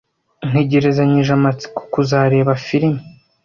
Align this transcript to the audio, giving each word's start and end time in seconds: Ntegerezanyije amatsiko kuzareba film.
Ntegerezanyije 0.49 1.31
amatsiko 1.37 1.79
kuzareba 1.93 2.51
film. 2.65 2.95